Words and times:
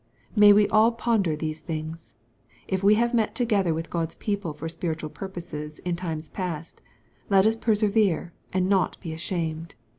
May 0.35 0.51
we 0.51 0.67
all 0.69 0.93
ponder 0.93 1.35
these 1.35 1.59
things. 1.59 2.15
If 2.67 2.81
we 2.81 2.95
have 2.95 3.13
met 3.13 3.35
together 3.35 3.71
with 3.71 3.91
God's 3.91 4.15
people 4.15 4.51
for 4.51 4.67
spiritual 4.67 5.11
purposes 5.11 5.77
in 5.77 5.95
times 5.95 6.27
past, 6.27 6.81
let 7.29 7.45
us 7.45 7.55
persevere, 7.55 8.33
and 8.51 8.67
not 8.67 8.99
be 8.99 9.13
ashamed. 9.13 9.75